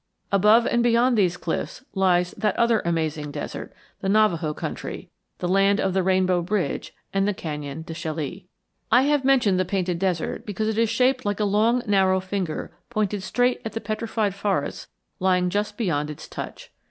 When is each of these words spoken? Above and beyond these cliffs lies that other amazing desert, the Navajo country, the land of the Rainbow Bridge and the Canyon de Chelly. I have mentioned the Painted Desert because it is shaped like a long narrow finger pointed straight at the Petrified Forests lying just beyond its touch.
Above 0.31 0.65
and 0.65 0.81
beyond 0.81 1.15
these 1.15 1.37
cliffs 1.37 1.85
lies 1.93 2.31
that 2.31 2.57
other 2.57 2.79
amazing 2.85 3.29
desert, 3.29 3.71
the 3.99 4.09
Navajo 4.09 4.51
country, 4.51 5.11
the 5.37 5.47
land 5.47 5.79
of 5.79 5.93
the 5.93 6.01
Rainbow 6.01 6.41
Bridge 6.41 6.91
and 7.13 7.27
the 7.27 7.35
Canyon 7.35 7.83
de 7.83 7.93
Chelly. 7.93 8.47
I 8.91 9.03
have 9.03 9.23
mentioned 9.23 9.59
the 9.59 9.63
Painted 9.63 9.99
Desert 9.99 10.43
because 10.43 10.67
it 10.69 10.79
is 10.79 10.89
shaped 10.89 11.23
like 11.23 11.39
a 11.39 11.43
long 11.45 11.83
narrow 11.85 12.19
finger 12.19 12.71
pointed 12.89 13.21
straight 13.21 13.61
at 13.63 13.73
the 13.73 13.79
Petrified 13.79 14.33
Forests 14.33 14.87
lying 15.19 15.51
just 15.51 15.77
beyond 15.77 16.09
its 16.09 16.27
touch. 16.27 16.71